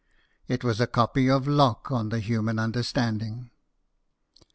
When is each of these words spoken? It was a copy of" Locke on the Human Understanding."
It 0.47 0.63
was 0.63 0.81
a 0.81 0.87
copy 0.87 1.29
of" 1.29 1.47
Locke 1.47 1.91
on 1.91 2.09
the 2.09 2.19
Human 2.19 2.57
Understanding." 2.57 3.51